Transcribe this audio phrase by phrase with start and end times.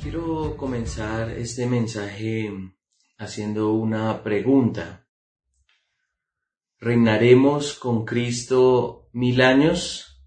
[0.00, 2.52] Quiero comenzar este mensaje
[3.18, 5.08] haciendo una pregunta.
[6.78, 10.24] ¿Reinaremos con Cristo mil años?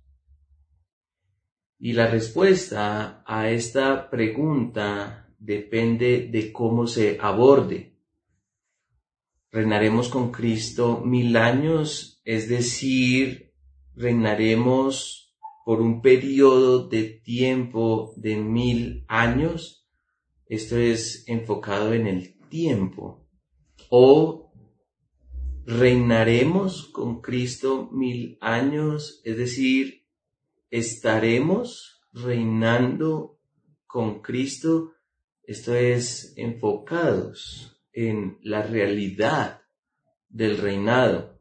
[1.79, 7.97] Y la respuesta a esta pregunta depende de cómo se aborde.
[9.51, 12.21] ¿Reinaremos con Cristo mil años?
[12.25, 13.53] Es decir,
[13.95, 15.20] ¿reinaremos
[15.71, 19.87] por un periodo de tiempo de mil años.
[20.47, 23.25] Esto es enfocado en el tiempo.
[23.89, 24.51] O
[25.65, 30.05] reinaremos con Cristo mil años, es decir,
[30.69, 33.39] estaremos reinando
[33.87, 34.91] con Cristo.
[35.41, 39.61] Esto es enfocados en la realidad
[40.27, 41.39] del reinado.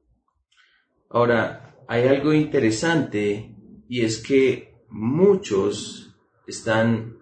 [1.08, 3.56] Ahora, hay algo interesante
[3.90, 6.14] y es que muchos
[6.46, 7.18] están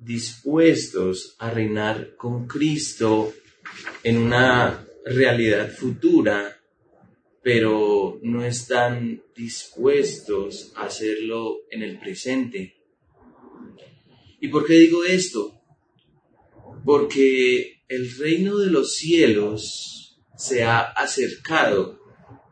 [0.00, 3.32] dispuestos a reinar con Cristo
[4.02, 6.60] en una realidad futura,
[7.40, 12.82] pero no están dispuestos a hacerlo en el presente.
[14.40, 15.62] ¿Y por qué digo esto?
[16.84, 22.00] Porque el reino de los cielos se ha acercado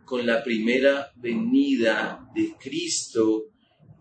[0.04, 3.46] con la primera venida de Cristo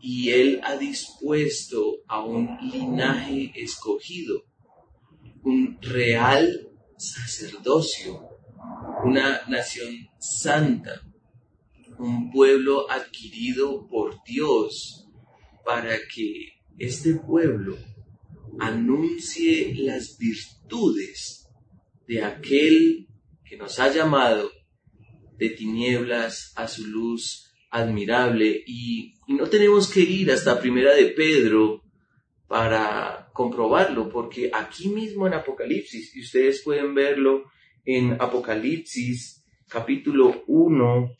[0.01, 4.43] y Él ha dispuesto a un linaje escogido,
[5.43, 8.29] un real sacerdocio,
[9.03, 11.01] una nación santa,
[11.97, 15.07] un pueblo adquirido por Dios
[15.63, 17.77] para que este pueblo
[18.59, 21.47] anuncie las virtudes
[22.07, 23.07] de aquel
[23.43, 24.51] que nos ha llamado
[25.37, 31.83] de tinieblas a su luz admirable y, no tenemos que ir hasta primera de Pedro
[32.47, 37.45] para comprobarlo, porque aquí mismo en Apocalipsis, y ustedes pueden verlo
[37.83, 41.17] en Apocalipsis capítulo 1,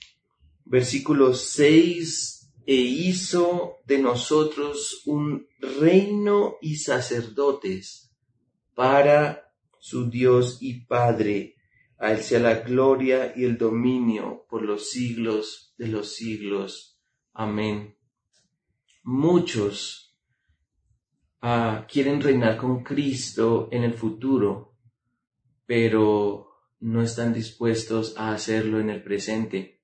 [0.66, 8.12] versículo 6, e hizo de nosotros un reino y sacerdotes
[8.74, 11.56] para su Dios y Padre
[11.98, 17.00] a sea la gloria y el dominio por los siglos de los siglos.
[17.34, 17.95] Amén.
[19.08, 20.18] Muchos
[21.40, 24.80] ah, quieren reinar con Cristo en el futuro,
[25.68, 26.48] pero
[26.80, 29.84] no están dispuestos a hacerlo en el presente.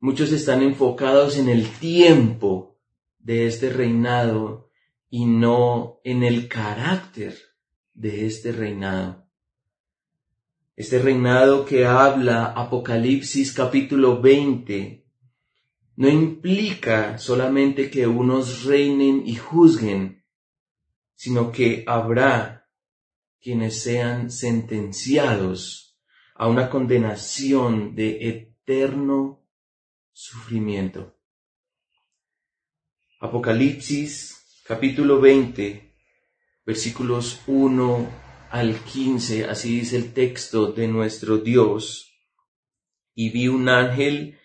[0.00, 2.76] Muchos están enfocados en el tiempo
[3.20, 4.68] de este reinado
[5.08, 7.38] y no en el carácter
[7.94, 9.28] de este reinado.
[10.74, 15.05] Este reinado que habla Apocalipsis capítulo 20
[15.96, 20.24] no implica solamente que unos reinen y juzguen,
[21.14, 22.68] sino que habrá
[23.40, 25.98] quienes sean sentenciados
[26.34, 29.42] a una condenación de eterno
[30.12, 31.16] sufrimiento.
[33.20, 35.94] Apocalipsis capítulo 20
[36.66, 38.10] versículos 1
[38.50, 42.12] al 15, así dice el texto de nuestro Dios,
[43.14, 44.38] y vi un ángel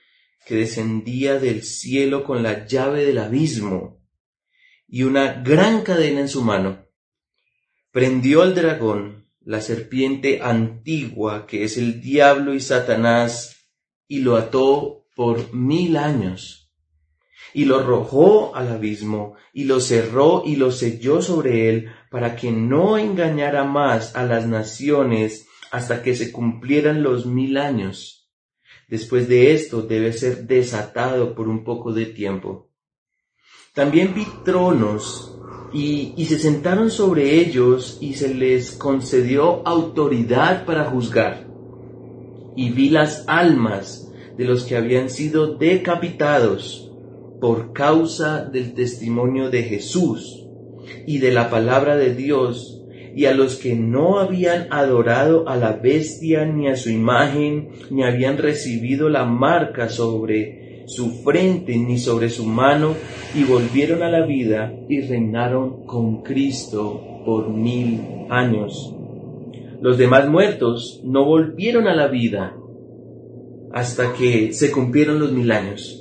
[0.45, 4.01] que descendía del cielo con la llave del abismo
[4.87, 6.85] y una gran cadena en su mano.
[7.91, 13.67] Prendió al dragón, la serpiente antigua que es el diablo y Satanás,
[14.07, 16.61] y lo ató por mil años
[17.53, 22.51] y lo arrojó al abismo, y lo cerró y lo selló sobre él, para que
[22.51, 28.20] no engañara más a las naciones hasta que se cumplieran los mil años.
[28.91, 32.67] Después de esto debe ser desatado por un poco de tiempo.
[33.73, 35.39] También vi tronos
[35.71, 41.47] y, y, se sentaron sobre ellos y se les concedió autoridad para juzgar.
[42.57, 46.91] Y vi las almas de los que habían sido decapitados
[47.39, 50.45] por causa del testimonio de Jesús
[51.07, 52.80] y de la palabra de Dios,
[53.15, 58.03] y a los que no habían adorado a la bestia ni a su imagen, ni
[58.03, 62.95] habían recibido la marca sobre su frente ni sobre su mano,
[63.35, 67.99] y volvieron a la vida y reinaron con Cristo por mil
[68.29, 68.95] años.
[69.81, 72.55] Los demás muertos no volvieron a la vida
[73.73, 76.00] hasta que se cumplieron los mil años.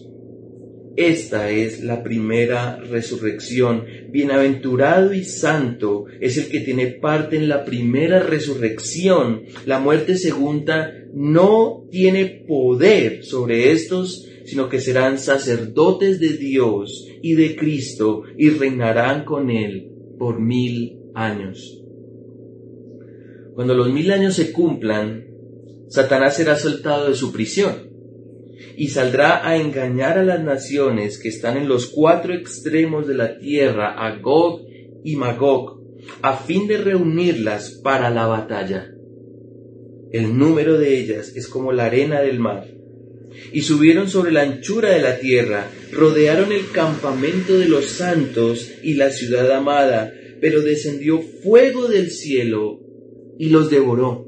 [0.97, 3.85] Esta es la primera resurrección.
[4.11, 9.43] Bienaventurado y santo es el que tiene parte en la primera resurrección.
[9.67, 17.35] La muerte segunda no tiene poder sobre estos, sino que serán sacerdotes de Dios y
[17.35, 21.83] de Cristo y reinarán con él por mil años.
[23.55, 25.27] Cuando los mil años se cumplan,
[25.89, 27.90] Satanás será soltado de su prisión
[28.77, 33.39] y saldrá a engañar a las naciones que están en los cuatro extremos de la
[33.39, 34.62] tierra, a Gog
[35.05, 35.81] y Magog,
[36.23, 38.91] a fin de reunirlas para la batalla.
[40.12, 42.67] El número de ellas es como la arena del mar.
[43.53, 48.95] Y subieron sobre la anchura de la tierra, rodearon el campamento de los santos y
[48.95, 52.81] la ciudad amada, pero descendió fuego del cielo
[53.39, 54.27] y los devoró.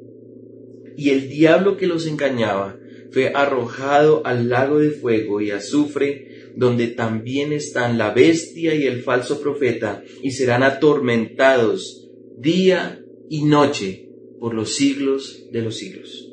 [0.96, 2.78] Y el diablo que los engañaba
[3.12, 9.02] fue arrojado al lago de fuego y azufre, donde también están la bestia y el
[9.02, 14.08] falso profeta, y serán atormentados día y noche
[14.40, 16.30] por los siglos de los siglos.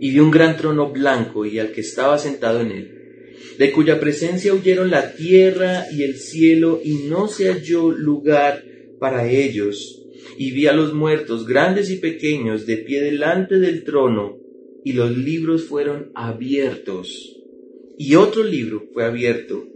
[0.00, 2.94] Y vi un gran trono blanco y al que estaba sentado en él,
[3.58, 8.64] de cuya presencia huyeron la tierra y el cielo, y no se halló lugar
[8.98, 10.06] para ellos.
[10.36, 14.37] Y vi a los muertos, grandes y pequeños, de pie delante del trono,
[14.88, 17.36] y los libros fueron abiertos.
[17.98, 19.66] Y otro libro fue abierto,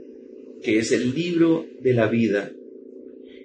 [0.62, 2.50] que es el libro de la vida.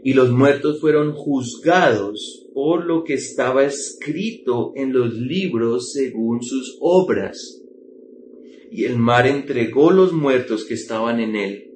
[0.01, 6.77] Y los muertos fueron juzgados por lo que estaba escrito en los libros según sus
[6.79, 7.61] obras.
[8.71, 11.71] Y el mar entregó los muertos que estaban en él.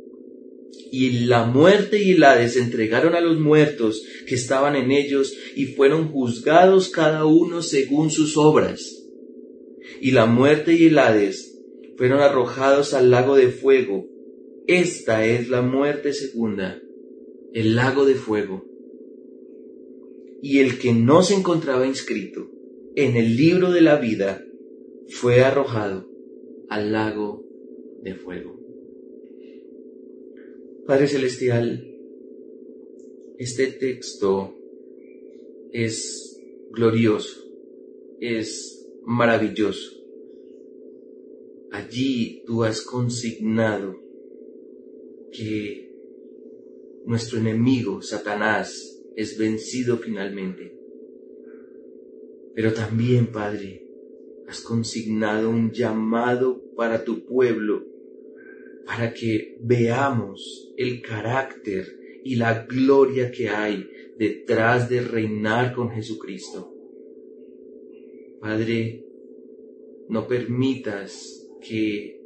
[0.89, 5.65] Y la muerte y el Hades entregaron a los muertos que estaban en ellos y
[5.65, 8.99] fueron juzgados cada uno según sus obras
[10.01, 11.62] y la muerte y el Hades
[11.95, 14.09] fueron arrojados al lago de fuego.
[14.65, 16.81] Esta es la muerte segunda,
[17.53, 18.65] el lago de fuego.
[20.42, 22.50] Y el que no se encontraba inscrito
[22.95, 24.44] en el libro de la vida
[25.07, 26.09] fue arrojado
[26.68, 27.45] al lago
[28.01, 28.59] de fuego.
[30.88, 31.88] Padre Celestial,
[33.38, 34.56] este texto
[35.71, 37.39] es glorioso,
[38.19, 40.01] es maravilloso.
[41.71, 43.95] Allí tú has consignado
[45.31, 45.92] que
[47.06, 50.77] nuestro enemigo, Satanás, es vencido finalmente.
[52.53, 53.88] Pero también, Padre,
[54.48, 57.86] has consignado un llamado para tu pueblo,
[58.86, 61.88] para que veamos el carácter
[62.24, 66.70] y la gloria que hay detrás de reinar con Jesucristo.
[68.41, 69.05] Padre,
[70.09, 72.19] no permitas que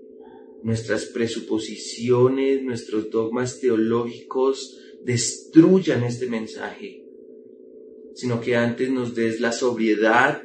[0.64, 7.04] nuestras presuposiciones, nuestros dogmas teológicos destruyan este mensaje,
[8.14, 10.42] sino que antes nos des la sobriedad,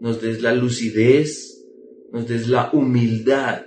[0.00, 1.64] nos des la lucidez,
[2.12, 3.66] nos des la humildad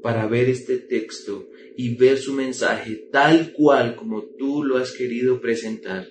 [0.00, 5.40] para ver este texto y ver su mensaje tal cual como tú lo has querido
[5.40, 6.06] presentar.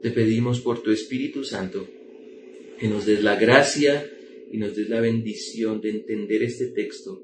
[0.00, 1.86] Te pedimos por tu Espíritu Santo
[2.78, 4.10] que nos des la gracia
[4.50, 7.22] y nos des la bendición de entender este texto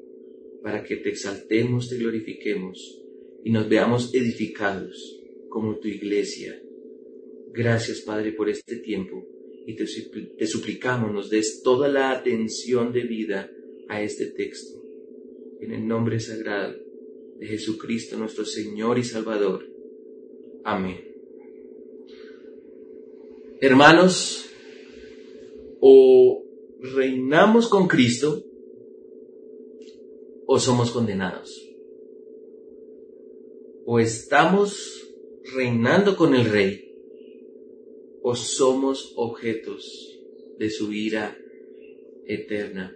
[0.63, 3.01] para que te exaltemos, te glorifiquemos
[3.45, 6.61] y nos veamos edificados como tu iglesia.
[7.53, 9.27] Gracias, Padre, por este tiempo
[9.67, 13.51] y te, suplicamos nos des toda la atención de vida
[13.89, 14.83] a este texto.
[15.61, 16.77] En el nombre sagrado
[17.39, 19.67] de Jesucristo, nuestro Señor y Salvador.
[20.65, 21.05] Amén.
[23.61, 24.50] Hermanos,
[25.81, 26.45] o
[26.81, 28.45] reinamos con Cristo
[30.47, 31.51] o somos condenados.
[33.87, 35.09] O estamos
[35.55, 36.91] reinando con el Rey
[38.23, 40.19] o somos objetos
[40.59, 41.37] de su ira
[42.27, 42.95] eterna.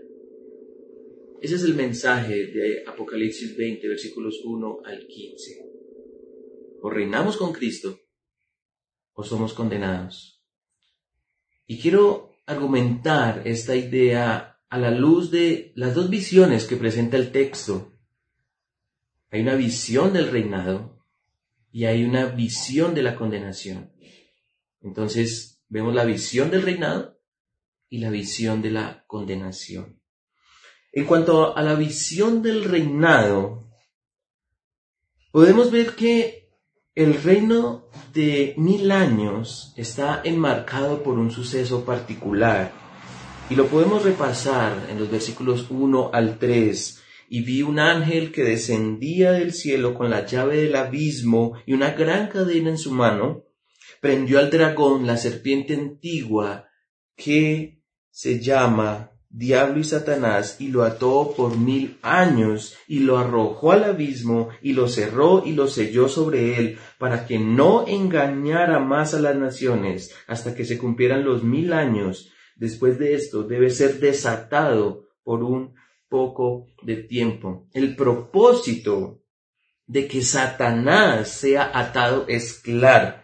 [1.41, 5.75] Ese es el mensaje de Apocalipsis 20, versículos 1 al 15.
[6.83, 7.99] O reinamos con Cristo
[9.15, 10.43] o somos condenados.
[11.67, 17.33] Y quiero argumentar esta idea a la luz de las dos visiones que presenta el
[17.33, 17.93] texto.
[19.31, 21.05] Hay una visión del reinado
[21.73, 23.93] y hay una visión de la condenación.
[24.81, 27.19] Entonces vemos la visión del reinado
[27.89, 30.01] y la visión de la condenación.
[30.93, 33.69] En cuanto a la visión del reinado,
[35.33, 36.44] podemos ver que
[36.95, 42.73] el reino de mil años está enmarcado por un suceso particular
[43.51, 47.01] y lo podemos repasar en los versículos 1 al 3.
[47.29, 51.91] Y vi un ángel que descendía del cielo con la llave del abismo y una
[51.91, 53.45] gran cadena en su mano.
[54.01, 56.69] Prendió al dragón, la serpiente antigua,
[57.17, 63.73] que se llama diablo y Satanás, y lo ató por mil años, y lo arrojó
[63.73, 69.13] al abismo, y lo cerró y lo selló sobre él, para que no engañara más
[69.13, 72.31] a las naciones, hasta que se cumplieran los mil años.
[72.55, 75.75] Después de esto debe ser desatado por un
[76.09, 77.67] poco de tiempo.
[77.73, 79.21] El propósito
[79.87, 83.17] de que Satanás sea atado es claro,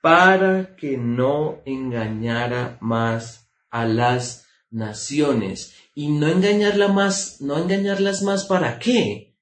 [0.00, 8.44] para que no engañara más a las naciones y no engañarla más, no engañarlas más
[8.44, 9.36] para qué.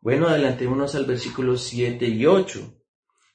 [0.00, 2.74] Bueno, adelantémonos al versículo 7 y 8.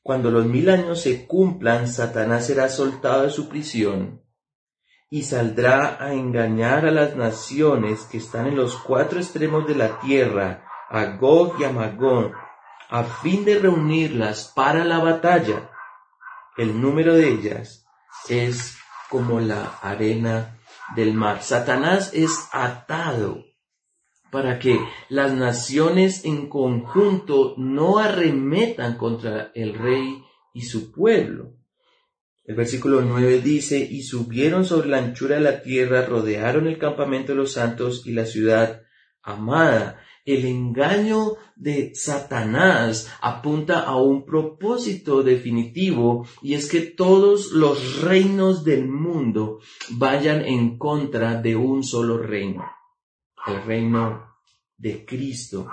[0.01, 4.21] Cuando los mil años se cumplan, Satanás será soltado de su prisión
[5.13, 9.99] y saldrá a engañar a las naciones que están en los cuatro extremos de la
[9.99, 12.33] tierra, a Gog y a Magog,
[12.89, 15.69] a fin de reunirlas para la batalla.
[16.57, 17.85] El número de ellas
[18.27, 18.75] es
[19.09, 20.57] como la arena
[20.95, 21.41] del mar.
[21.41, 23.43] Satanás es atado
[24.31, 30.23] para que las naciones en conjunto no arremetan contra el rey
[30.53, 31.55] y su pueblo.
[32.43, 37.31] El versículo 9 dice, y subieron sobre la anchura de la tierra, rodearon el campamento
[37.31, 38.81] de los santos y la ciudad
[39.21, 40.01] amada.
[40.25, 48.63] El engaño de Satanás apunta a un propósito definitivo y es que todos los reinos
[48.63, 52.63] del mundo vayan en contra de un solo reino,
[53.47, 54.37] el reino
[54.77, 55.67] de Cristo.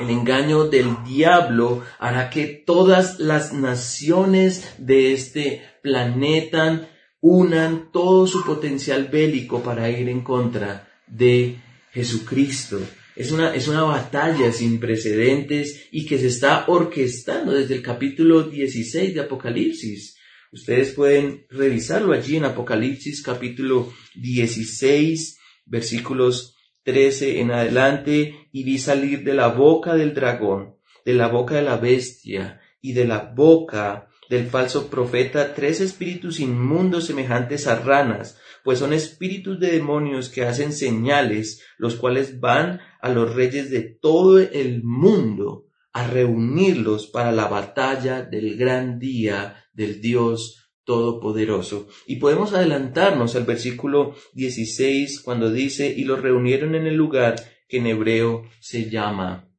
[0.00, 6.88] El engaño del diablo hará que todas las naciones de este planeta
[7.20, 11.60] unan todo su potencial bélico para ir en contra de
[11.92, 12.80] Jesucristo.
[13.16, 18.42] Es una, es una batalla sin precedentes y que se está orquestando desde el capítulo
[18.42, 20.16] 16 de Apocalipsis.
[20.50, 29.22] Ustedes pueden revisarlo allí en Apocalipsis capítulo 16, versículos 13 en adelante, y vi salir
[29.22, 34.08] de la boca del dragón, de la boca de la bestia y de la boca
[34.28, 40.44] del falso profeta tres espíritus inmundos semejantes a ranas, pues son espíritus de demonios que
[40.44, 47.32] hacen señales, los cuales van a los reyes de todo el mundo a reunirlos para
[47.32, 51.86] la batalla del gran día del Dios Todopoderoso.
[52.06, 57.36] Y podemos adelantarnos al versículo 16 cuando dice, y los reunieron en el lugar
[57.68, 59.50] que en hebreo se llama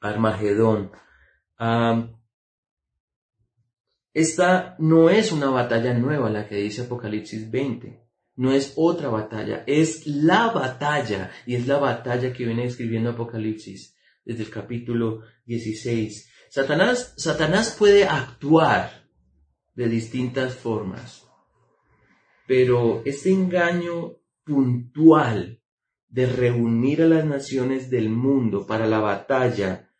[0.00, 0.90] Armagedón.
[4.12, 8.03] esta no es una batalla nueva la que dice Apocalipsis 20
[8.36, 13.96] no es otra batalla, es la batalla y es la batalla que viene escribiendo Apocalipsis
[14.24, 16.30] desde el capítulo 16.
[16.50, 19.08] Satanás, Satanás puede actuar
[19.74, 21.26] de distintas formas,
[22.46, 25.60] pero este engaño puntual
[26.08, 29.90] de reunir a las naciones del mundo para la batalla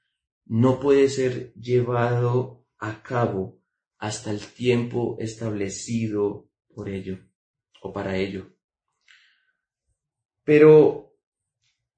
[0.47, 3.61] no puede ser llevado a cabo
[3.99, 7.19] hasta el tiempo establecido por ello
[7.85, 8.47] o para ello.
[10.43, 11.15] Pero,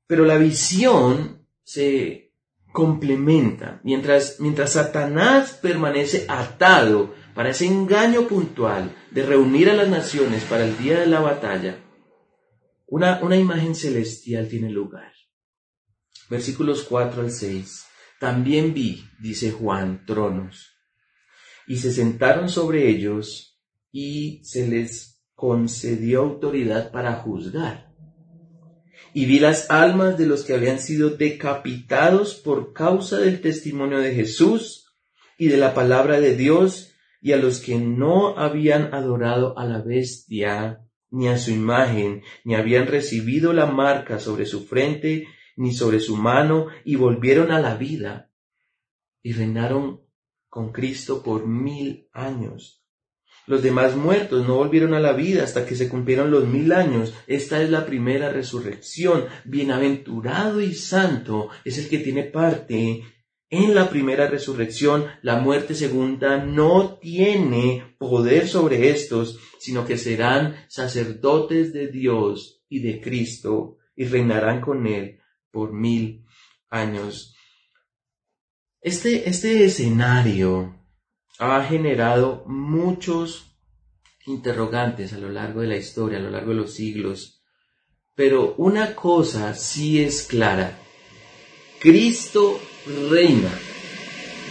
[0.06, 2.32] pero la visión se
[2.72, 3.80] complementa.
[3.84, 10.64] Mientras, mientras Satanás permanece atado para ese engaño puntual de reunir a las naciones para
[10.64, 11.78] el día de la batalla,
[12.86, 15.12] una, una imagen celestial tiene lugar.
[16.28, 17.86] Versículos 4 al 6.
[18.18, 20.72] También vi, dice Juan, tronos,
[21.68, 23.60] y se sentaron sobre ellos
[23.92, 27.92] y se les concedió autoridad para juzgar.
[29.12, 34.14] Y vi las almas de los que habían sido decapitados por causa del testimonio de
[34.14, 34.92] Jesús
[35.38, 39.80] y de la palabra de Dios, y a los que no habían adorado a la
[39.80, 46.00] bestia, ni a su imagen, ni habían recibido la marca sobre su frente, ni sobre
[46.00, 48.30] su mano, y volvieron a la vida,
[49.22, 50.02] y reinaron
[50.48, 52.85] con Cristo por mil años.
[53.46, 57.14] Los demás muertos no volvieron a la vida hasta que se cumplieron los mil años.
[57.26, 59.26] Esta es la primera resurrección.
[59.44, 63.04] Bienaventurado y santo es el que tiene parte
[63.48, 65.06] en la primera resurrección.
[65.22, 72.80] La muerte segunda no tiene poder sobre estos, sino que serán sacerdotes de Dios y
[72.80, 75.20] de Cristo y reinarán con él
[75.52, 76.24] por mil
[76.68, 77.34] años.
[78.80, 80.75] Este, este escenario
[81.38, 83.46] ha generado muchos
[84.26, 87.42] interrogantes a lo largo de la historia, a lo largo de los siglos.
[88.14, 90.78] Pero una cosa sí es clara.
[91.78, 92.58] Cristo
[93.10, 93.52] reina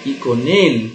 [0.06, 0.94] y con él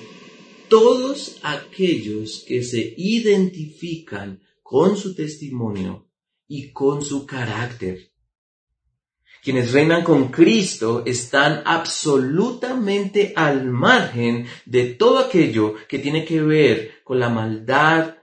[0.69, 6.09] todos aquellos que se identifican con su testimonio
[6.47, 8.10] y con su carácter.
[9.43, 17.03] Quienes reinan con Cristo están absolutamente al margen de todo aquello que tiene que ver
[17.05, 18.17] con la maldad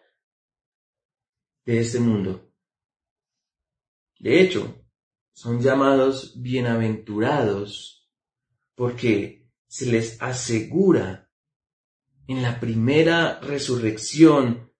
[1.65, 2.51] de este mundo.
[4.19, 4.83] De hecho,
[5.33, 8.09] son llamados bienaventurados
[8.75, 11.31] porque se les asegura
[12.27, 14.71] en la primera resurrección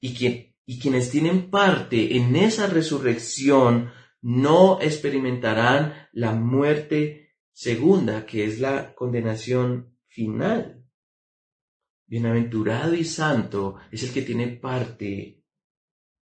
[0.00, 3.92] y, y quienes tienen parte en esa resurrección
[4.22, 10.84] no experimentarán la muerte segunda, que es la condenación final.
[12.06, 15.42] Bienaventurado y santo es el que tiene parte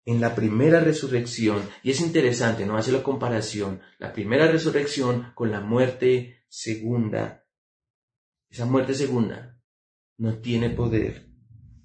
[0.05, 1.61] en la primera resurrección.
[1.83, 2.77] Y es interesante, ¿no?
[2.77, 7.45] Hace la comparación, la primera resurrección con la muerte segunda.
[8.49, 9.59] Esa muerte segunda
[10.17, 11.29] no tiene poder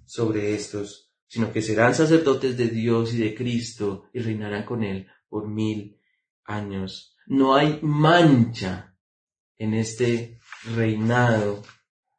[0.05, 5.09] sobre estos, sino que serán sacerdotes de Dios y de Cristo y reinarán con Él
[5.29, 5.96] por mil
[6.47, 7.17] años.
[7.27, 8.95] No hay mancha
[9.59, 10.39] en este
[10.75, 11.63] reinado.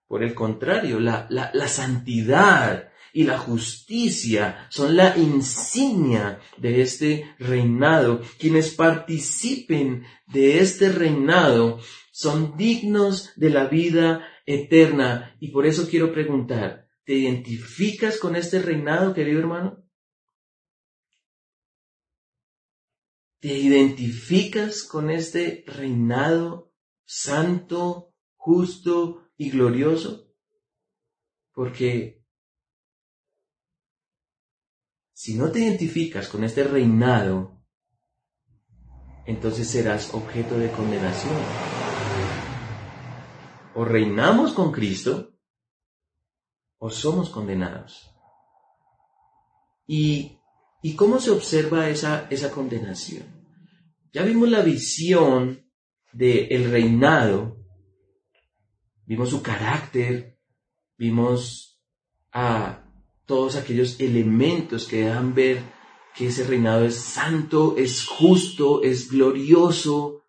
[0.08, 7.36] Por el contrario, la, la, la santidad y la justicia son la insignia de este
[7.40, 8.22] reinado.
[8.38, 11.80] Quienes participen de este reinado
[12.12, 15.36] son dignos de la vida eterna.
[15.40, 19.87] Y por eso quiero preguntar, ¿te identificas con este reinado, querido hermano?
[23.40, 26.74] ¿Te identificas con este reinado
[27.06, 30.34] santo, justo y glorioso?
[31.54, 32.26] Porque
[35.14, 37.64] si no te identificas con este reinado,
[39.26, 41.36] entonces serás objeto de condenación.
[43.76, 45.38] O reinamos con Cristo
[46.80, 48.10] o somos condenados.
[49.86, 50.37] Y
[50.82, 53.26] ¿Y cómo se observa esa, esa condenación?
[54.14, 55.66] Ya vimos la visión
[56.14, 57.58] del reinado,
[59.06, 60.40] vimos su carácter,
[60.98, 61.80] vimos
[62.32, 62.84] a
[63.26, 65.62] todos aquellos elementos que dejan ver
[66.16, 70.24] que ese reinado es santo, es justo, es glorioso,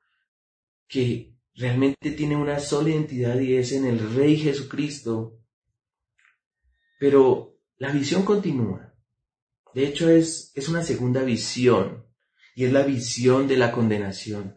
[0.87, 5.39] que realmente tiene una sola identidad y es en el Rey Jesucristo.
[6.99, 8.88] Pero la visión continúa.
[9.75, 12.07] De hecho, es, es una segunda visión
[12.55, 14.57] y es la visión de la condenación.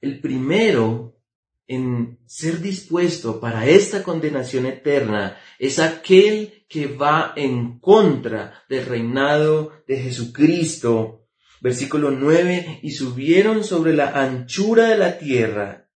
[0.00, 1.18] El primero
[1.66, 9.72] en ser dispuesto para esta condenación eterna es aquel que va en contra del reinado
[9.86, 11.26] de Jesucristo.
[11.60, 15.87] Versículo 9, y subieron sobre la anchura de la tierra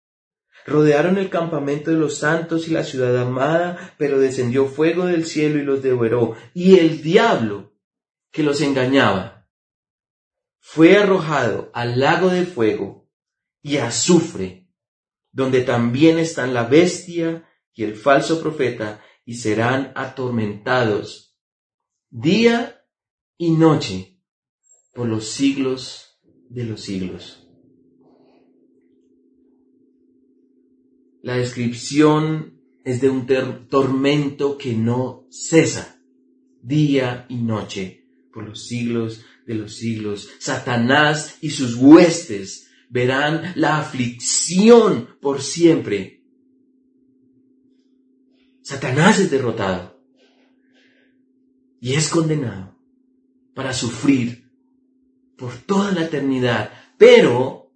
[0.66, 5.58] Rodearon el campamento de los santos y la ciudad amada, pero descendió fuego del cielo
[5.58, 6.36] y los devoró.
[6.54, 7.72] Y el diablo,
[8.30, 9.48] que los engañaba,
[10.60, 13.10] fue arrojado al lago de fuego
[13.60, 14.68] y azufre,
[15.32, 21.38] donde también están la bestia y el falso profeta, y serán atormentados
[22.10, 22.84] día
[23.38, 24.20] y noche
[24.92, 27.41] por los siglos de los siglos.
[31.22, 33.26] La descripción es de un
[33.68, 36.02] tormento que no cesa
[36.60, 40.30] día y noche por los siglos de los siglos.
[40.40, 46.24] Satanás y sus huestes verán la aflicción por siempre.
[48.62, 50.04] Satanás es derrotado
[51.80, 52.76] y es condenado
[53.54, 54.50] para sufrir
[55.36, 57.72] por toda la eternidad, pero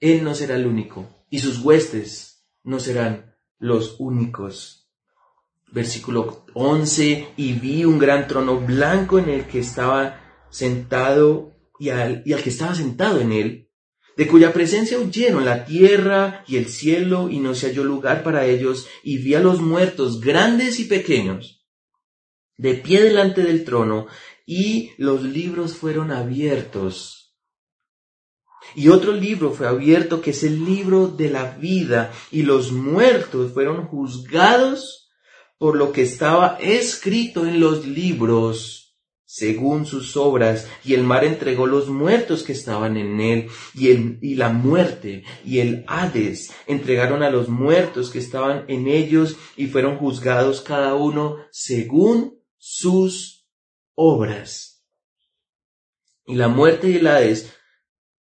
[0.00, 4.88] él no será el único y sus huestes no serán los únicos.
[5.70, 12.22] Versículo 11, y vi un gran trono blanco en el que estaba sentado y al,
[12.24, 13.70] y al que estaba sentado en él,
[14.16, 18.46] de cuya presencia huyeron la tierra y el cielo y no se halló lugar para
[18.46, 21.66] ellos, y vi a los muertos grandes y pequeños,
[22.56, 24.06] de pie delante del trono,
[24.46, 27.17] y los libros fueron abiertos
[28.74, 32.12] y otro libro fue abierto que es el libro de la vida.
[32.30, 35.10] Y los muertos fueron juzgados
[35.58, 38.78] por lo que estaba escrito en los libros
[39.30, 44.18] según sus obras, y el mar entregó los muertos que estaban en él, y, el,
[44.22, 49.66] y la muerte y el Hades entregaron a los muertos que estaban en ellos, y
[49.66, 53.46] fueron juzgados cada uno según sus
[53.94, 54.82] obras.
[56.24, 57.52] Y la muerte y el Hades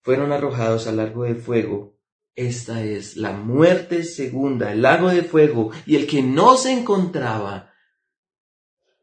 [0.03, 1.99] fueron arrojados al lago de fuego.
[2.35, 7.73] Esta es la muerte segunda, el lago de fuego, y el que no se encontraba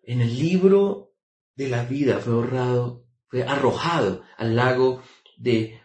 [0.04, 1.14] en el libro
[1.56, 5.04] de la vida fue ahorrado, fue arrojado al lago
[5.38, 5.80] de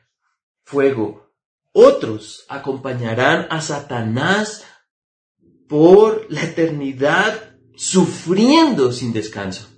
[0.62, 1.32] fuego.
[1.72, 4.64] Otros acompañarán a Satanás
[5.68, 9.68] por la eternidad sufriendo sin descanso.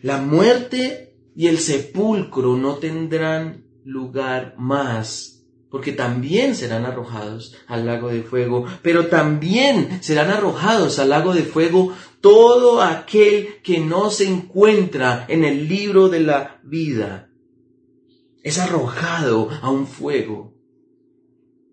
[0.00, 5.34] La muerte y el sepulcro no tendrán lugar más
[5.74, 11.42] porque también serán arrojados al lago de fuego, pero también serán arrojados al lago de
[11.42, 17.28] fuego todo aquel que no se encuentra en el libro de la vida.
[18.44, 20.54] Es arrojado a un fuego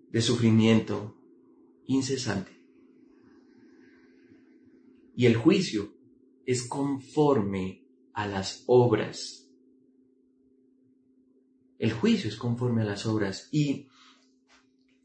[0.10, 1.16] de sufrimiento
[1.86, 2.60] incesante.
[5.16, 5.94] Y el juicio
[6.48, 9.48] es conforme a las obras.
[11.82, 13.50] El juicio es conforme a las obras.
[13.52, 13.88] Y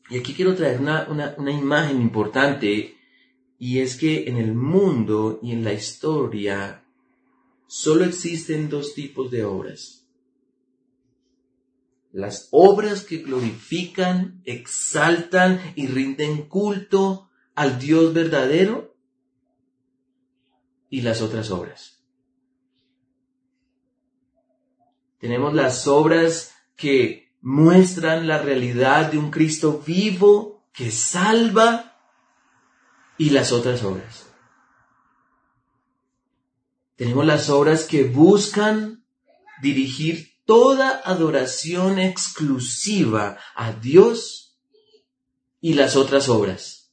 [0.08, 2.96] y aquí quiero traer una, imagen importante
[3.58, 6.84] y es que en el mundo y en la historia
[7.66, 10.06] solo existen dos tipos de obras.
[12.12, 18.94] Las obras que glorifican, exaltan y rinden culto al Dios verdadero
[20.88, 22.00] y las otras obras.
[25.18, 31.96] Tenemos las obras que muestran la realidad de un Cristo vivo que salva
[33.18, 34.26] y las otras obras.
[36.96, 39.04] Tenemos las obras que buscan
[39.62, 44.58] dirigir toda adoración exclusiva a Dios
[45.60, 46.90] y las otras obras.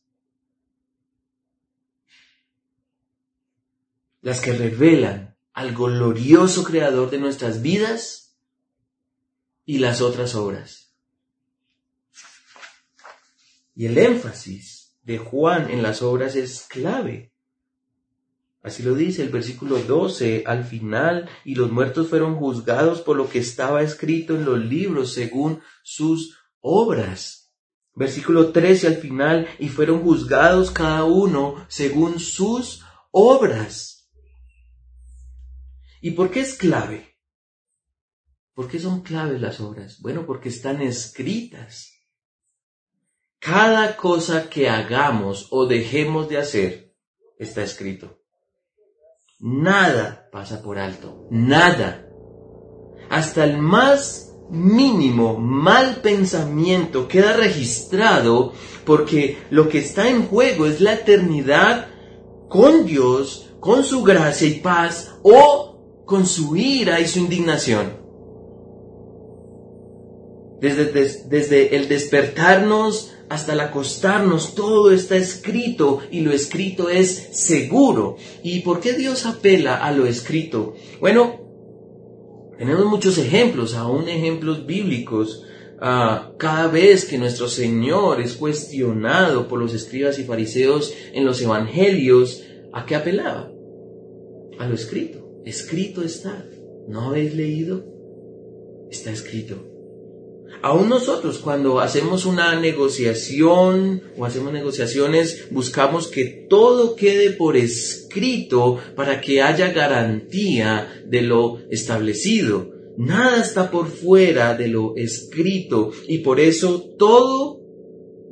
[4.22, 8.23] Las que revelan al glorioso creador de nuestras vidas
[9.66, 10.94] y las otras obras.
[13.76, 17.34] Y el énfasis de Juan en las obras es clave.
[18.62, 23.30] Así lo dice el versículo 12 al final, y los muertos fueron juzgados por lo
[23.30, 27.52] que estaba escrito en los libros según sus obras.
[27.94, 34.10] Versículo 13 al final, y fueron juzgados cada uno según sus obras.
[36.00, 37.13] ¿Y por qué es clave?
[38.54, 40.00] ¿Por qué son claves las obras?
[40.02, 41.92] Bueno, porque están escritas.
[43.40, 46.96] Cada cosa que hagamos o dejemos de hacer
[47.38, 48.20] está escrito.
[49.40, 52.08] Nada pasa por alto, nada.
[53.10, 58.54] Hasta el más mínimo mal pensamiento queda registrado
[58.86, 61.88] porque lo que está en juego es la eternidad
[62.50, 68.03] con Dios, con su gracia y paz o con su ira y su indignación.
[70.64, 78.16] Desde, el despertarnos hasta el acostarnos, todo está escrito y lo escrito es seguro.
[78.44, 80.74] ¿Y por qué Dios apela a lo escrito?
[81.02, 85.44] Bueno, tenemos muchos ejemplos, aún ejemplos bíblicos.
[85.82, 91.42] Ah, cada vez que nuestro Señor es cuestionado por los escribas y fariseos en los
[91.42, 93.52] evangelios, ¿a qué apelaba?
[94.60, 95.42] A lo escrito.
[95.44, 96.48] Escrito está.
[96.88, 97.84] ¿No habéis leído?
[98.90, 99.73] Está escrito.
[100.62, 108.80] Aún nosotros cuando hacemos una negociación o hacemos negociaciones, buscamos que todo quede por escrito
[108.96, 112.72] para que haya garantía de lo establecido.
[112.98, 117.60] Nada está por fuera de lo escrito y por eso todo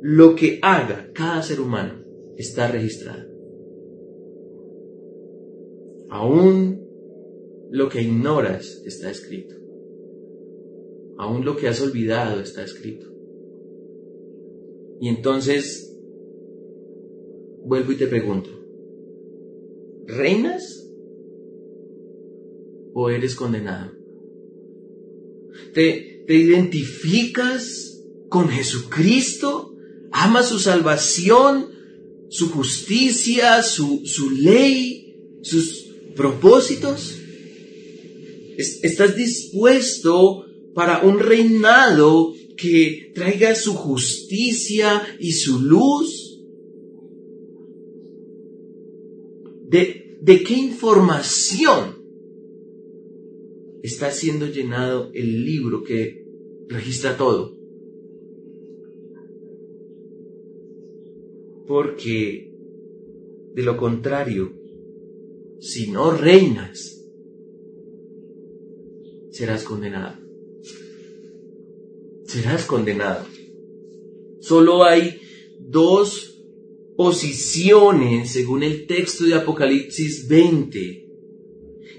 [0.00, 2.02] lo que haga cada ser humano
[2.36, 3.26] está registrado.
[6.08, 6.82] Aún
[7.70, 9.61] lo que ignoras está escrito.
[11.22, 13.06] Aún lo que has olvidado está escrito.
[15.00, 15.96] Y entonces,
[17.64, 18.50] vuelvo y te pregunto,
[20.04, 20.84] ¿reinas
[22.92, 23.92] o eres condenado?
[25.72, 29.76] ¿Te, te identificas con Jesucristo?
[30.10, 31.68] ¿Amas su salvación,
[32.30, 37.16] su justicia, su, su ley, sus propósitos?
[38.56, 46.40] ¿Estás dispuesto para un reinado que traiga su justicia y su luz?
[49.68, 51.96] ¿De, qué información
[53.82, 56.24] está siendo llenado el libro que
[56.68, 57.56] registra todo?
[61.66, 62.52] Porque
[63.54, 64.52] de lo contrario,
[65.58, 67.04] si no reinas,
[69.30, 70.21] serás condenado
[72.32, 73.26] serás condenado.
[74.40, 75.20] Solo hay
[75.60, 76.42] dos
[76.96, 80.98] posiciones según el texto de Apocalipsis 20.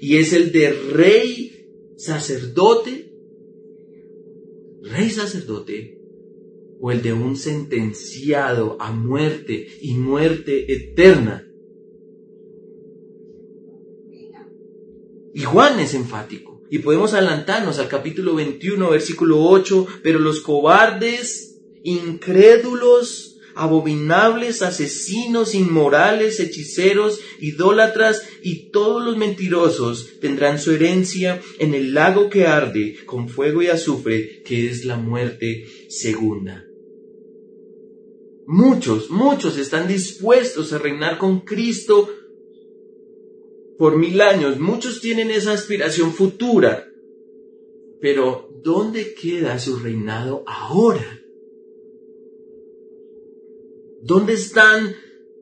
[0.02, 3.13] y es el de rey sacerdote,
[4.82, 5.98] rey sacerdote,
[6.82, 11.48] o el de un sentenciado a muerte y muerte eterna.
[15.34, 16.53] Y Juan es enfático.
[16.69, 26.39] Y podemos adelantarnos al capítulo 21, versículo 8, pero los cobardes, incrédulos, abominables, asesinos, inmorales,
[26.39, 33.30] hechiceros, idólatras y todos los mentirosos tendrán su herencia en el lago que arde con
[33.30, 36.65] fuego y azufre, que es la muerte segunda.
[38.45, 42.10] Muchos, muchos están dispuestos a reinar con Cristo
[43.78, 44.60] por mil años.
[44.60, 46.90] Muchos tienen esa aspiración futura.
[48.00, 51.22] Pero ¿dónde queda su reinado ahora?
[54.02, 54.96] ¿Dónde están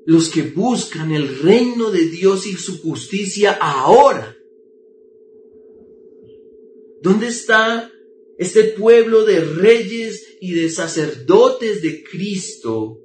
[0.06, 4.38] los que buscan el reino de Dios y su justicia ahora?
[7.02, 7.92] ¿Dónde está
[8.38, 13.00] este pueblo de reyes y de sacerdotes de Cristo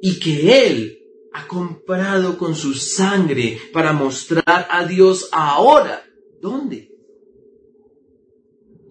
[0.00, 1.05] y que Él
[1.36, 6.02] ha comprado con su sangre para mostrar a Dios ahora.
[6.40, 6.90] ¿Dónde?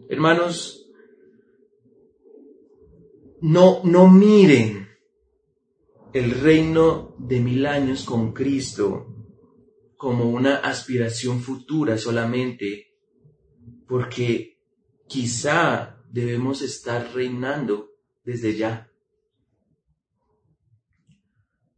[0.08, 0.88] Hermanos,
[3.41, 4.88] no, no miren
[6.13, 9.08] el reino de mil años con Cristo
[9.97, 12.93] como una aspiración futura solamente,
[13.88, 14.60] porque
[15.08, 17.89] quizá debemos estar reinando
[18.23, 18.91] desde ya.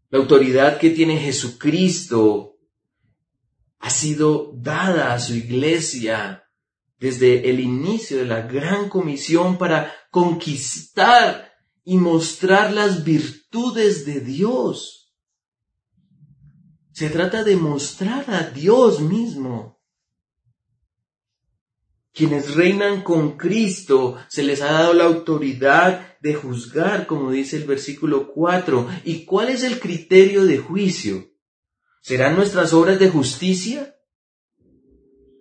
[0.10, 2.58] La autoridad que tiene Jesucristo
[3.80, 6.44] ha sido dada a su iglesia
[7.00, 11.52] desde el inicio de la gran comisión para conquistar
[11.84, 15.14] y mostrar las virtudes de Dios.
[16.92, 19.80] Se trata de mostrar a Dios mismo.
[22.12, 27.66] Quienes reinan con Cristo se les ha dado la autoridad de juzgar, como dice el
[27.66, 28.88] versículo 4.
[29.06, 31.30] ¿Y cuál es el criterio de juicio?
[32.02, 33.96] ¿Serán nuestras obras de justicia?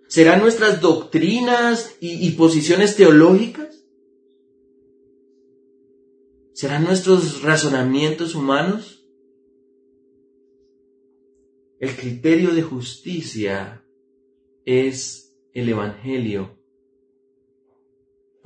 [0.09, 3.85] ¿Serán nuestras doctrinas y, y posiciones teológicas?
[6.55, 9.05] ¿Serán nuestros razonamientos humanos?
[11.79, 13.85] El criterio de justicia
[14.65, 16.57] es el Evangelio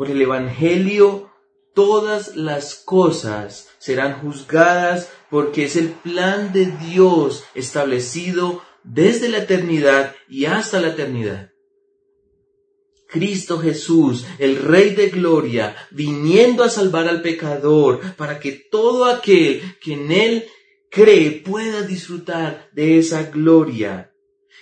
[0.00, 1.29] por el Evangelio
[1.74, 10.14] todas las cosas serán juzgadas porque es el plan de Dios establecido desde la eternidad
[10.28, 11.50] y hasta la eternidad.
[13.08, 19.62] Cristo Jesús, el Rey de Gloria, viniendo a salvar al pecador para que todo aquel
[19.80, 20.46] que en Él
[20.90, 24.10] cree pueda disfrutar de esa gloria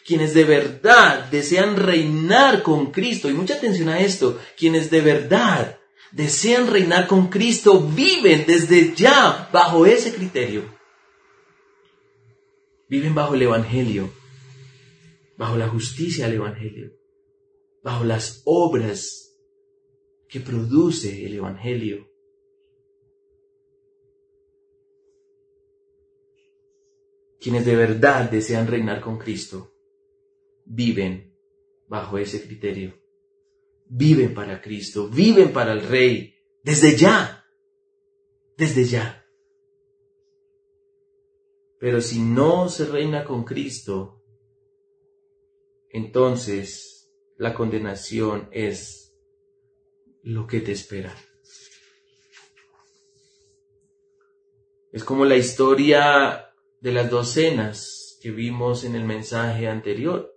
[0.09, 5.79] quienes de verdad desean reinar con Cristo, y mucha atención a esto, quienes de verdad
[6.12, 10.62] desean reinar con Cristo viven desde ya bajo ese criterio.
[12.88, 14.11] Viven bajo el Evangelio,
[15.37, 16.92] bajo la justicia del Evangelio,
[17.83, 19.37] bajo las obras
[20.29, 22.09] que produce el Evangelio.
[27.40, 29.73] Quienes de verdad desean reinar con Cristo
[30.64, 31.35] viven
[31.87, 32.94] bajo ese criterio.
[33.88, 37.46] Viven para Cristo, viven para el Rey, desde ya,
[38.57, 39.27] desde ya.
[41.79, 44.22] Pero si no se reina con Cristo,
[45.90, 49.14] entonces la condenación es
[50.22, 51.14] lo que te espera.
[54.92, 60.35] Es como la historia de las docenas que vimos en el mensaje anterior.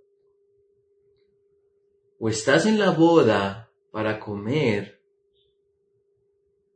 [2.24, 5.02] O estás en la boda para comer,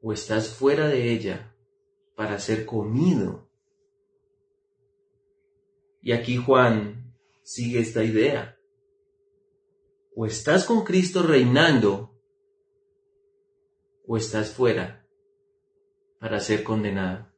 [0.01, 1.55] o estás fuera de ella
[2.15, 3.47] para ser comido.
[6.01, 8.57] Y aquí Juan sigue esta idea.
[10.15, 12.19] O estás con Cristo reinando,
[14.07, 15.07] o estás fuera
[16.19, 17.31] para ser condenado.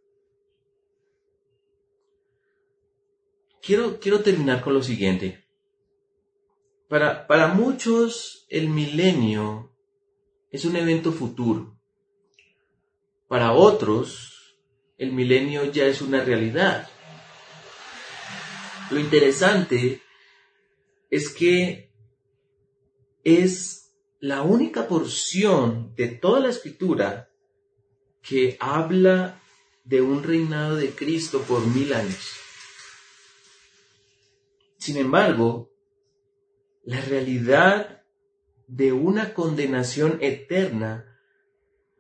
[3.62, 5.47] Quiero, quiero terminar con lo siguiente.
[6.88, 9.76] Para, muchos el milenio
[10.50, 11.78] es un evento futuro.
[13.28, 14.58] Para otros
[14.98, 16.90] el milenio ya es una realidad.
[18.90, 20.02] Lo interesante
[21.10, 21.92] es que
[23.26, 27.30] es la única porción de toda la escritura
[28.22, 29.42] que habla
[29.84, 32.32] de un reinado de Cristo por mil años.
[34.78, 35.70] Sin embargo,
[36.88, 38.02] la realidad
[38.66, 41.20] de una condenación eterna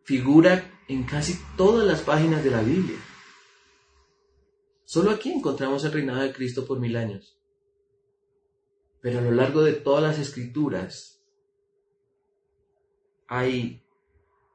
[0.05, 2.97] figura en casi todas las páginas de la Biblia.
[4.85, 7.37] Solo aquí encontramos el reinado de Cristo por mil años.
[9.01, 11.21] Pero a lo largo de todas las escrituras
[13.27, 13.85] hay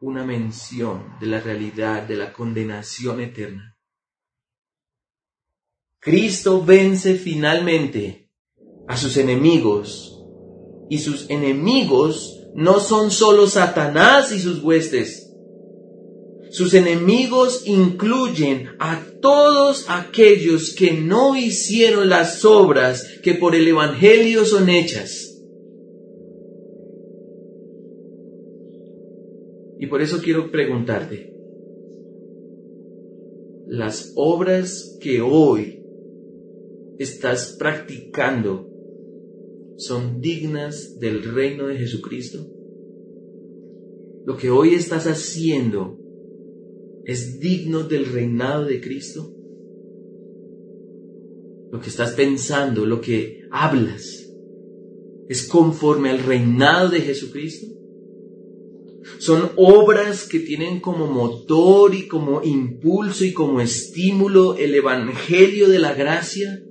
[0.01, 3.77] una mención de la realidad de la condenación eterna.
[6.01, 8.31] Cristo vence finalmente
[8.89, 10.21] a sus enemigos
[10.93, 15.35] y sus enemigos no son solo Satanás y sus huestes,
[16.51, 24.45] sus enemigos incluyen a todos aquellos que no hicieron las obras que por el Evangelio
[24.45, 25.43] son hechas.
[29.79, 31.33] Y por eso quiero preguntarte,
[33.67, 35.83] las obras que hoy
[36.99, 38.72] estás practicando
[39.77, 42.47] son dignas del reino de Jesucristo?
[44.25, 45.99] Lo que hoy estás haciendo
[47.05, 49.35] es digno del reinado de Cristo?
[51.73, 54.31] Lo que estás pensando, lo que hablas,
[55.29, 57.67] es conforme al reinado de Jesucristo?
[59.19, 65.79] Son obras que tienen como motor y como impulso y como estímulo el Evangelio de
[65.79, 66.63] la gracia.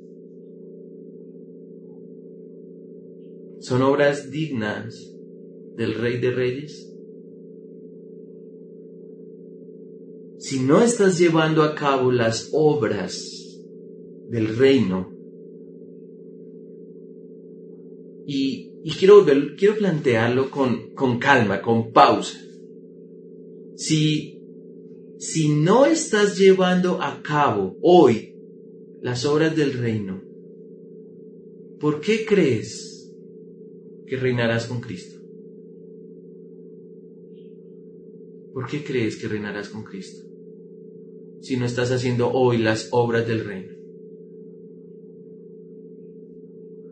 [3.71, 5.15] Son obras dignas
[5.77, 6.93] del Rey de Reyes.
[10.39, 13.15] si no estás llevando a cabo las obras
[14.27, 15.15] del reino,
[18.27, 19.25] y, quiero,
[19.57, 22.37] quiero plantearlo con, con calma, con pausa.
[23.77, 24.37] Si,
[25.17, 28.35] si no estás llevando a cabo hoy
[29.01, 30.21] las obras del reino,
[31.79, 32.90] ¿por qué crees
[34.11, 35.21] que reinarás con Cristo?
[38.53, 40.31] ¿Por qué crees que reinarás con Cristo?
[41.41, 43.73] si no estás haciendo hoy las obras del reino.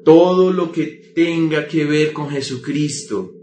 [0.03, 3.35] Todo lo que tenga que ver con Jesucristo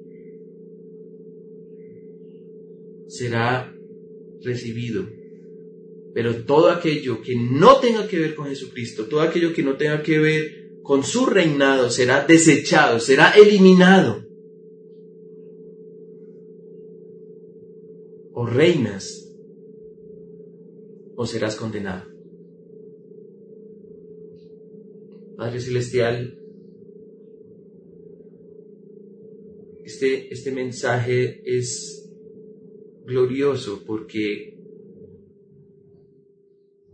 [3.06, 3.72] será
[4.42, 5.08] recibido.
[6.12, 10.02] Pero todo aquello que no tenga que ver con Jesucristo, todo aquello que no tenga
[10.02, 14.24] que ver con su reinado será desechado, será eliminado.
[18.32, 19.34] O reinas
[21.16, 22.08] o serás condenado.
[25.36, 26.38] Padre Celestial,
[29.84, 32.08] este, este mensaje es
[33.04, 34.56] glorioso porque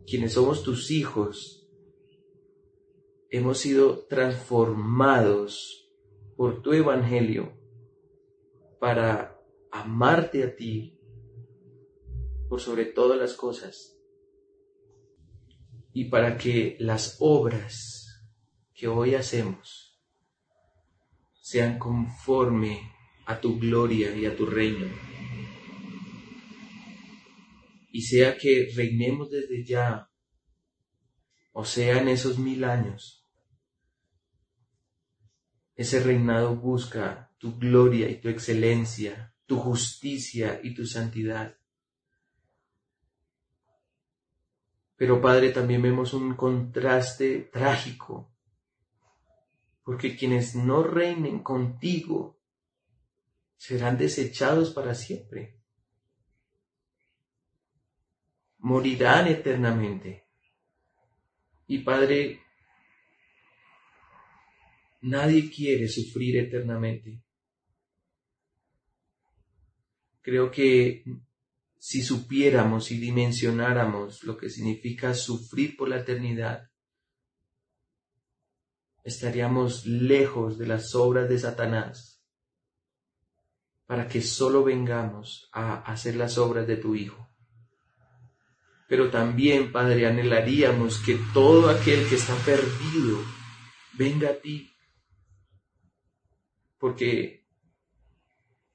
[0.06, 1.61] quienes somos tus hijos
[3.32, 5.90] hemos sido transformados
[6.36, 7.58] por tu evangelio
[8.78, 9.40] para
[9.70, 11.00] amarte a ti
[12.50, 13.98] por sobre todas las cosas
[15.94, 18.22] y para que las obras
[18.74, 19.98] que hoy hacemos
[21.40, 22.92] sean conforme
[23.24, 24.88] a tu gloria y a tu reino.
[27.90, 30.10] Y sea que reinemos desde ya,
[31.52, 33.21] o sea en esos mil años,
[35.74, 41.56] ese reinado busca tu gloria y tu excelencia, tu justicia y tu santidad.
[44.96, 48.32] Pero Padre, también vemos un contraste trágico,
[49.82, 52.38] porque quienes no reinen contigo
[53.56, 55.58] serán desechados para siempre.
[58.58, 60.28] Morirán eternamente.
[61.66, 62.42] Y Padre,
[65.02, 67.22] nadie quiere sufrir eternamente.
[70.20, 71.04] Creo que
[71.78, 76.70] si supiéramos y dimensionáramos lo que significa sufrir por la eternidad,
[79.02, 82.22] estaríamos lejos de las obras de Satanás
[83.86, 87.28] para que solo vengamos a hacer las obras de tu Hijo.
[88.88, 93.18] Pero también, Padre, anhelaríamos que todo aquel que está perdido
[93.94, 94.71] venga a ti,
[96.82, 97.46] porque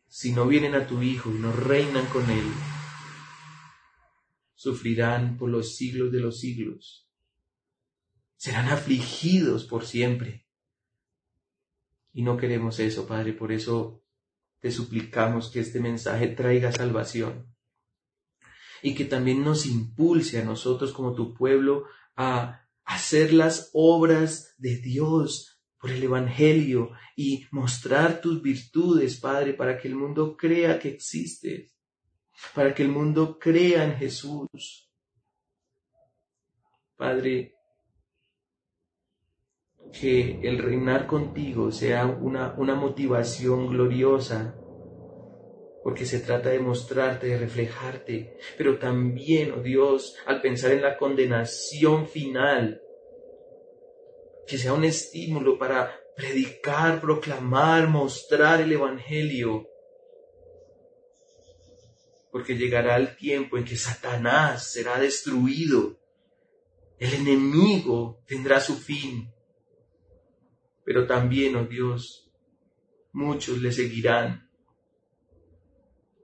[0.07, 2.45] si no vienen a tu Hijo y no reinan con Él,
[4.55, 7.11] sufrirán por los siglos de los siglos.
[8.37, 10.47] Serán afligidos por siempre.
[12.13, 14.01] Y no queremos eso, Padre, por eso
[14.61, 17.53] te suplicamos que este mensaje traiga salvación
[18.81, 21.83] y que también nos impulse a nosotros como tu pueblo
[22.15, 29.77] a hacer las obras de Dios por el Evangelio y mostrar tus virtudes, Padre, para
[29.77, 31.75] que el mundo crea que existes,
[32.53, 34.89] para que el mundo crea en Jesús.
[36.95, 37.53] Padre,
[39.99, 44.55] que el reinar contigo sea una, una motivación gloriosa,
[45.83, 50.97] porque se trata de mostrarte, de reflejarte, pero también, oh Dios, al pensar en la
[50.97, 52.81] condenación final,
[54.47, 59.67] que sea un estímulo para predicar, proclamar, mostrar el Evangelio.
[62.31, 65.99] Porque llegará el tiempo en que Satanás será destruido,
[66.97, 69.31] el enemigo tendrá su fin,
[70.83, 72.31] pero también, oh Dios,
[73.11, 74.49] muchos le seguirán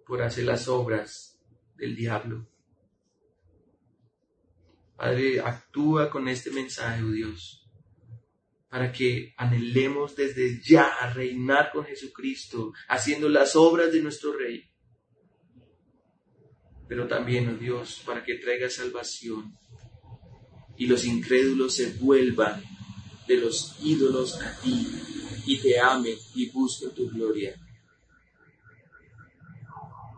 [0.07, 1.39] por hacer las obras
[1.75, 2.47] del diablo.
[4.95, 7.62] Padre, actúa con este mensaje, oh Dios
[8.73, 14.67] para que anhelemos desde ya reinar con Jesucristo, haciendo las obras de nuestro Rey.
[16.87, 19.55] Pero también, oh Dios, para que traiga salvación
[20.75, 22.63] y los incrédulos se vuelvan
[23.27, 24.87] de los ídolos a ti
[25.45, 27.55] y te amen y busquen tu gloria.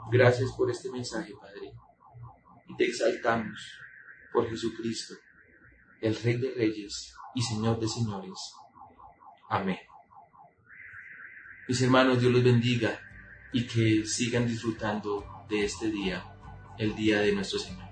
[0.10, 1.74] Gracias por este mensaje, Padre.
[2.70, 3.60] Y te exaltamos
[4.32, 5.14] por Jesucristo,
[6.00, 8.54] el Rey de Reyes y Señor de señores.
[9.50, 9.78] Amén.
[11.68, 13.00] Mis hermanos, Dios los bendiga
[13.54, 16.24] y que sigan disfrutando de este día,
[16.78, 17.86] el día de nuestro Señor.